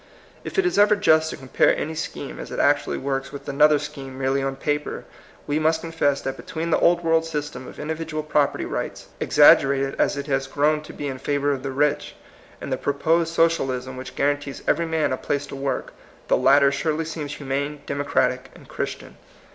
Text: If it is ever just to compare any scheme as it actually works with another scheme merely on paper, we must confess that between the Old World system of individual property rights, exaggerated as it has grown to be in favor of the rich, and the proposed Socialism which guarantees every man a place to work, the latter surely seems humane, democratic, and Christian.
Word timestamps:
If 0.43 0.57
it 0.57 0.65
is 0.65 0.79
ever 0.79 0.95
just 0.95 1.29
to 1.29 1.37
compare 1.37 1.77
any 1.77 1.93
scheme 1.93 2.39
as 2.39 2.49
it 2.49 2.57
actually 2.59 2.97
works 2.97 3.31
with 3.31 3.47
another 3.47 3.77
scheme 3.77 4.17
merely 4.17 4.41
on 4.41 4.55
paper, 4.55 5.05
we 5.45 5.59
must 5.59 5.81
confess 5.81 6.21
that 6.21 6.37
between 6.37 6.71
the 6.71 6.79
Old 6.79 7.03
World 7.03 7.23
system 7.23 7.67
of 7.67 7.77
individual 7.79 8.23
property 8.23 8.65
rights, 8.65 9.09
exaggerated 9.19 9.93
as 9.99 10.17
it 10.17 10.25
has 10.25 10.47
grown 10.47 10.81
to 10.89 10.91
be 10.93 11.05
in 11.05 11.19
favor 11.19 11.51
of 11.51 11.61
the 11.61 11.69
rich, 11.69 12.15
and 12.59 12.73
the 12.73 12.77
proposed 12.77 13.31
Socialism 13.31 13.95
which 13.95 14.15
guarantees 14.15 14.63
every 14.67 14.87
man 14.87 15.13
a 15.13 15.17
place 15.17 15.45
to 15.45 15.55
work, 15.55 15.93
the 16.29 16.35
latter 16.35 16.71
surely 16.71 17.05
seems 17.05 17.35
humane, 17.35 17.83
democratic, 17.85 18.49
and 18.55 18.67
Christian. 18.67 19.17